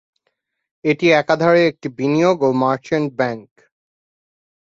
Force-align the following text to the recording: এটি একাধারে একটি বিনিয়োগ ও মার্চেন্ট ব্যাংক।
এটি 0.85 1.07
একাধারে 1.13 1.61
একটি 1.67 1.87
বিনিয়োগ 1.97 2.37
ও 2.41 2.49
মার্চেন্ট 2.61 3.09
ব্যাংক। 3.19 3.49